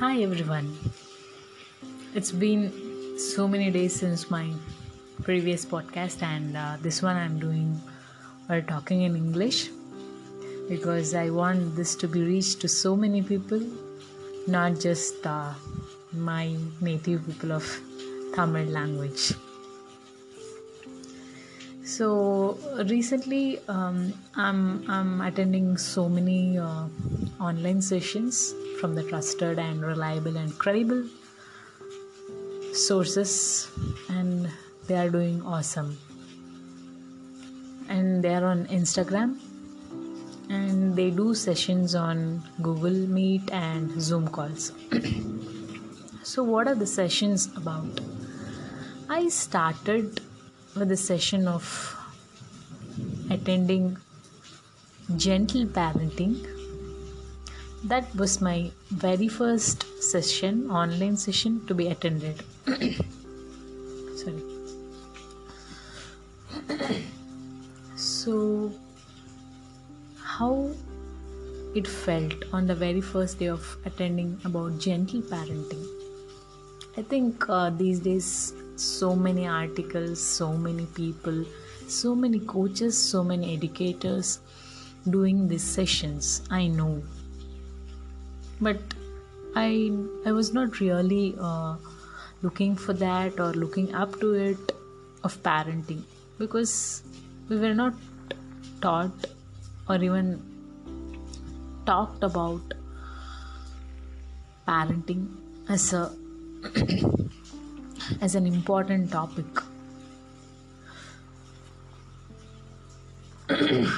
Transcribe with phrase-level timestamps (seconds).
[0.00, 0.68] Hi everyone.
[2.14, 2.62] It's been
[3.18, 4.50] so many days since my
[5.24, 7.78] previous podcast, and uh, this one I'm doing
[8.46, 9.68] while talking in English
[10.70, 13.60] because I want this to be reached to so many people,
[14.46, 15.52] not just uh,
[16.14, 17.68] my native people of
[18.34, 19.34] Tamil language.
[21.84, 22.56] So
[22.88, 26.88] recently, um, I'm I'm attending so many uh,
[27.38, 31.04] online sessions from the trusted and reliable and credible
[32.72, 33.70] sources,
[34.08, 34.50] and
[34.86, 35.98] they are doing awesome.
[37.88, 39.38] And they are on Instagram,
[40.48, 44.72] and they do sessions on Google Meet and Zoom calls.
[46.22, 48.00] so, what are the sessions about?
[49.08, 50.20] I started
[50.76, 51.96] with a session of
[53.28, 53.98] attending
[55.16, 56.59] gentle parenting.
[57.84, 62.42] That was my very first session, online session to be attended.
[64.16, 64.42] Sorry.
[67.96, 68.70] so,
[70.22, 70.70] how
[71.74, 75.86] it felt on the very first day of attending about gentle parenting.
[76.98, 81.44] I think uh, these days so many articles, so many people,
[81.86, 84.40] so many coaches, so many educators
[85.08, 86.42] doing these sessions.
[86.50, 87.02] I know,
[88.60, 88.78] but
[89.54, 89.92] I
[90.26, 91.76] I was not really uh,
[92.42, 94.72] looking for that or looking up to it
[95.24, 96.02] of parenting
[96.38, 97.02] because
[97.48, 97.94] we were not
[98.80, 99.26] taught
[99.88, 100.42] or even
[101.86, 102.74] talked about
[104.68, 105.26] parenting
[105.68, 106.10] as a
[108.20, 109.46] as an important topic.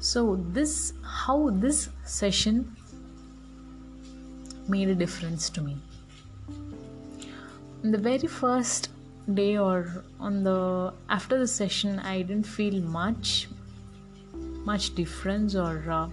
[0.00, 0.92] so this
[1.26, 2.76] how this session
[4.68, 5.76] made a difference to me.
[7.82, 8.90] In the very first
[9.34, 13.48] day or on the after the session i didn't feel much
[14.64, 16.08] much difference or uh,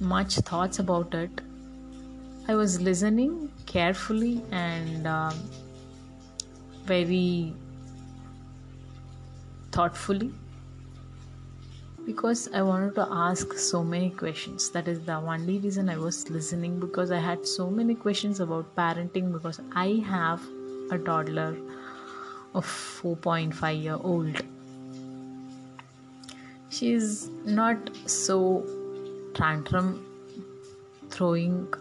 [0.00, 1.30] much thoughts about it.
[2.48, 5.32] I was listening carefully and uh,
[6.84, 7.54] very
[9.72, 10.32] thoughtfully
[12.06, 14.70] because I wanted to ask so many questions.
[14.70, 18.74] That is the only reason I was listening because I had so many questions about
[18.76, 20.42] parenting because I have
[20.90, 21.56] a toddler
[22.54, 24.42] of 4.5 year old.
[26.70, 28.64] She is not so
[29.34, 30.06] tantrum
[31.10, 31.72] throwing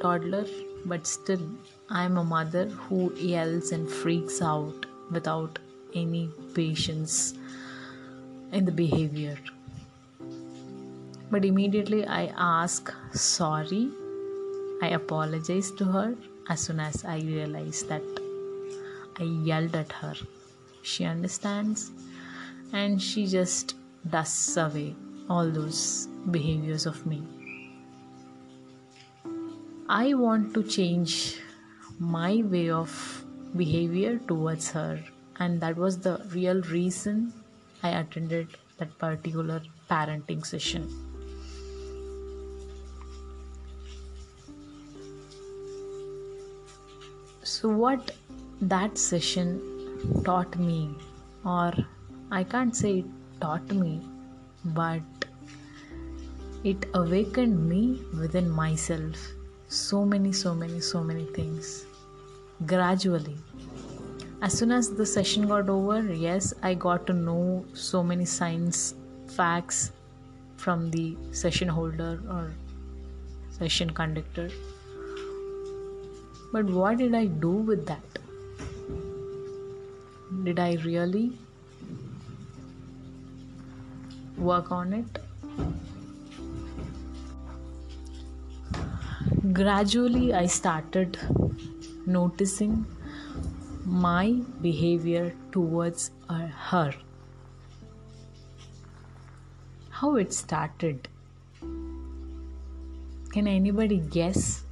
[0.00, 0.46] toddler,
[0.84, 1.40] but still,
[1.88, 5.58] I'm a mother who yells and freaks out without
[5.94, 7.34] any patience
[8.52, 9.36] in the behavior.
[11.30, 13.90] But immediately I ask sorry.
[14.82, 16.14] I apologize to her
[16.48, 18.02] as soon as I realize that
[19.18, 20.14] I yelled at her.
[20.82, 21.90] She understands
[22.72, 23.74] and she just
[24.08, 24.94] dusts away
[25.30, 27.22] all those behaviors of me.
[29.88, 31.40] I want to change
[31.98, 33.24] my way of
[33.56, 35.02] behavior towards her,
[35.38, 37.32] and that was the real reason
[37.82, 38.48] I attended
[38.78, 41.13] that particular parenting session.
[47.44, 48.12] So, what
[48.62, 49.60] that session
[50.24, 50.94] taught me,
[51.44, 51.72] or
[52.30, 53.04] I can't say it
[53.38, 54.00] taught me,
[54.64, 55.02] but
[56.64, 59.16] it awakened me within myself
[59.68, 61.84] so many, so many, so many things
[62.64, 63.36] gradually.
[64.40, 68.94] As soon as the session got over, yes, I got to know so many science
[69.26, 69.92] facts
[70.56, 72.54] from the session holder or
[73.50, 74.48] session conductor.
[76.54, 78.18] But what did I do with that?
[80.44, 81.32] Did I really
[84.36, 85.18] work on it?
[89.56, 91.16] gradually i started
[92.06, 92.86] noticing
[93.84, 96.94] my behavior towards uh, her
[99.90, 101.08] how it started
[103.34, 104.63] can anybody guess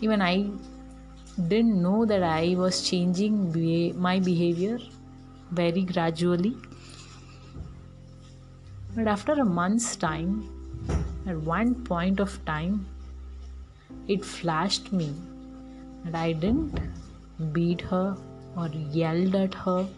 [0.00, 0.48] even i
[1.48, 3.38] didn't know that i was changing
[4.08, 4.78] my behavior
[5.50, 6.56] very gradually
[8.94, 10.30] but after a month's time
[11.26, 12.86] at one point of time,
[14.06, 15.12] it flashed me
[16.04, 16.80] that I didn't
[17.52, 18.16] beat her
[18.56, 19.88] or yelled at her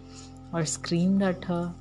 [0.53, 1.73] or screamed at her.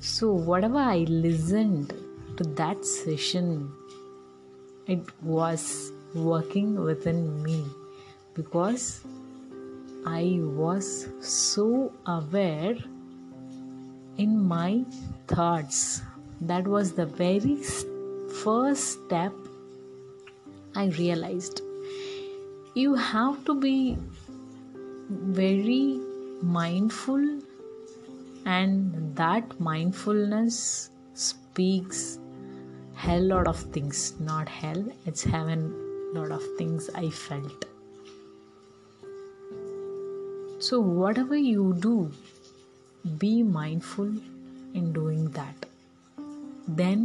[0.00, 1.92] So, whatever I listened
[2.38, 3.70] to that session,
[4.86, 7.64] it was working within me
[8.34, 9.04] because
[10.06, 12.76] I was so aware
[14.18, 14.84] in my
[15.26, 16.02] thoughts.
[16.40, 17.56] That was the very
[18.42, 19.32] first step
[20.74, 21.62] I realized.
[22.74, 23.96] You have to be
[25.08, 25.98] very
[26.42, 27.40] mindful,
[28.44, 32.18] and that mindfulness speaks
[32.94, 34.14] hell lot of things.
[34.20, 35.74] Not hell, it's heaven
[36.16, 37.64] lot of things I felt.
[40.58, 42.10] So, whatever you do,
[43.18, 44.12] be mindful
[44.74, 45.66] in doing that.
[46.66, 47.00] Then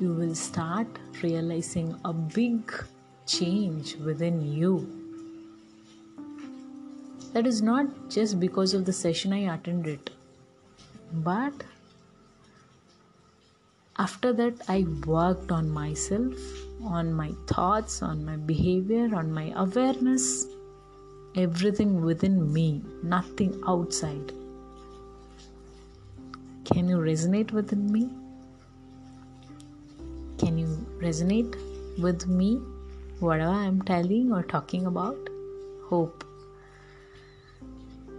[0.00, 0.86] you will start
[1.22, 2.72] realizing a big
[3.26, 4.88] change within you.
[7.32, 10.10] That is not just because of the session I attended,
[11.12, 11.52] but
[13.96, 16.34] after that, I worked on myself,
[16.82, 20.46] on my thoughts, on my behavior, on my awareness,
[21.36, 24.32] everything within me, nothing outside.
[26.64, 28.08] Can you resonate within me?
[30.38, 30.66] Can you
[30.98, 31.54] resonate
[32.00, 32.60] with me?
[33.20, 35.16] Whatever I'm telling or talking about?
[35.88, 36.24] Hope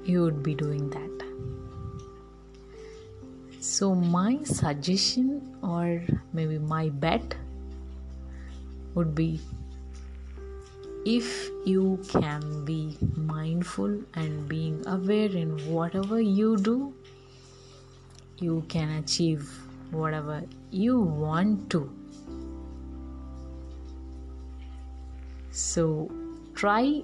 [0.05, 1.24] you would be doing that.
[3.65, 6.03] So, my suggestion or
[6.33, 7.35] maybe my bet
[8.93, 9.39] would be
[11.05, 16.93] if you can be mindful and being aware in whatever you do
[18.39, 19.49] you can achieve
[19.91, 21.89] whatever you want to.
[25.51, 26.11] So
[26.53, 27.03] try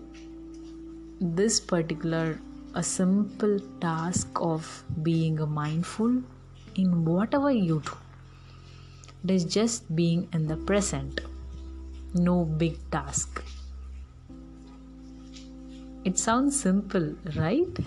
[1.19, 2.40] this particular
[2.74, 6.22] a simple task of being mindful
[6.75, 7.97] in whatever you do.
[9.23, 11.21] It is just being in the present.
[12.13, 13.44] No big task.
[16.03, 17.77] It sounds simple, right?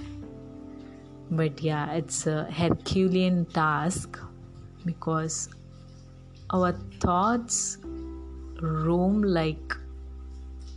[1.31, 4.19] but yeah it's a herculean task
[4.84, 5.48] because
[6.50, 7.78] our thoughts
[8.60, 9.75] roam like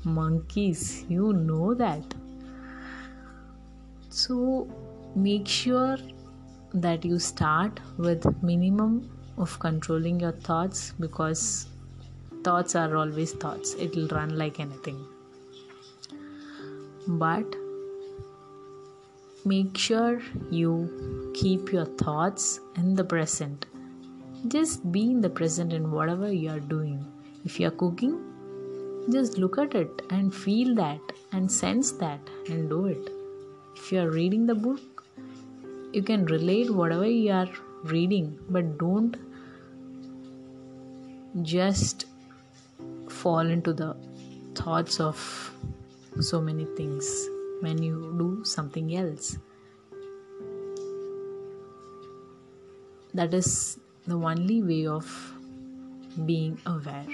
[0.04, 2.16] monkeys you know that
[4.10, 4.68] so
[5.16, 5.98] make sure
[6.82, 11.68] that you start with minimum of controlling your thoughts because
[12.44, 15.00] thoughts are always thoughts it'll run like anything
[17.08, 17.56] but
[19.46, 20.22] make sure
[20.52, 23.66] you keep your thoughts in the present.
[24.48, 27.06] Just be in the present in whatever you are doing.
[27.46, 28.16] If you are cooking,
[29.10, 31.00] just look at it and feel that
[31.32, 32.20] and sense that
[32.50, 33.10] and do it.
[33.76, 34.97] If you are reading the book,
[35.94, 37.50] you can relate whatever you are
[37.84, 39.16] reading, but don't
[41.44, 42.06] just
[43.10, 43.96] fall into the
[44.56, 45.54] thoughts of
[46.20, 47.30] so many things
[47.62, 49.38] when you do something else.
[53.14, 55.34] That is the only way of
[56.26, 57.06] being aware.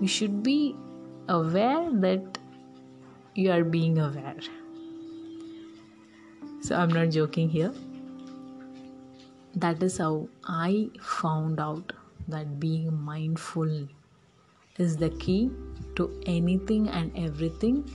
[0.00, 0.76] You should be
[1.28, 2.38] aware that
[3.34, 4.36] you are being aware.
[6.62, 7.72] So, I'm not joking here.
[9.54, 11.92] That is how I found out
[12.28, 13.88] that being mindful
[14.78, 15.50] is the key
[15.96, 17.90] to anything and everything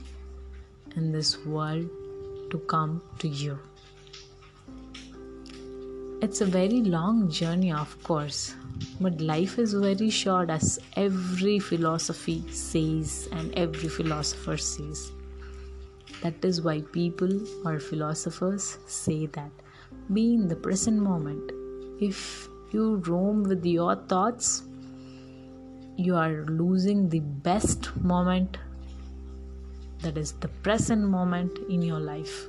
[0.96, 1.88] in this world
[2.50, 3.58] to come to you.
[6.22, 8.54] It's a very long journey, of course,
[9.00, 15.12] but life is very short, as every philosophy says and every philosopher says.
[16.22, 19.50] That is why people or philosophers say that
[20.12, 21.52] be in the present moment.
[22.00, 24.62] If you roam with your thoughts,
[25.96, 28.58] you are losing the best moment
[30.00, 32.46] that is the present moment in your life.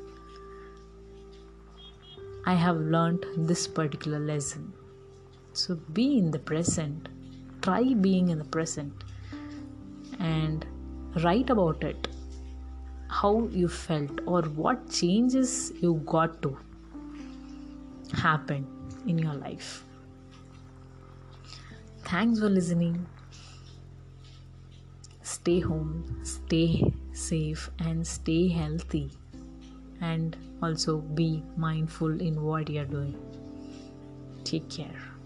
[2.46, 4.74] I have learned this particular lesson.
[5.54, 7.10] So be in the present.
[7.62, 8.94] Try being in the present
[10.20, 10.66] and
[11.24, 12.08] write about it.
[13.10, 16.58] How you felt or what changes you got to
[18.14, 18.68] happen
[19.08, 19.84] in your life.
[22.04, 23.06] Thanks for listening
[25.48, 29.10] stay home, stay safe, and stay healthy.
[30.02, 33.16] And also be mindful in what you're doing.
[34.44, 35.17] Take care.